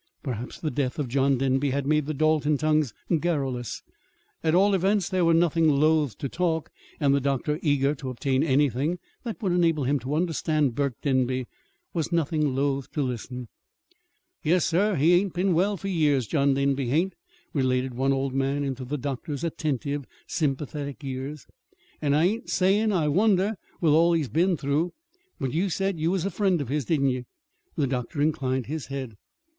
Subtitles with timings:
[0.23, 3.83] Perhaps the death of John Denby had made the Dalton tongues garrulous.
[4.43, 8.41] At all events they were nothing loath to talk; and the doctor, eager to obtain
[8.41, 11.45] anything that would enable him to understand Burke Denby,
[11.93, 13.47] was nothing loath to listen.
[14.41, 17.13] "Yes, sir, he hain't been well for years John Denby hain't,"
[17.53, 21.45] related one old man into the doctor's attentive, sympathetic ears.
[22.01, 24.93] "And I ain't sayin' I wonder, with all he's been through.
[25.39, 27.25] But you said you was a friend of his, didn't ye?"
[27.75, 29.15] The doctor inclined his head.